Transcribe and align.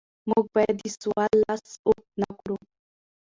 موږ 0.29 0.45
باید 0.55 0.75
د 0.81 0.83
سوال 1.01 1.31
لاس 1.43 1.63
اوږد 1.85 2.07
نکړو. 2.21 2.55